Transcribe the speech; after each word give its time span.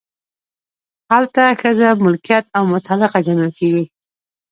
هلته 1.11 1.43
ښځه 1.61 1.87
ملکیت 2.03 2.45
او 2.57 2.63
متعلقه 2.73 3.19
ګڼل 3.27 3.51
کیږي. 3.59 3.85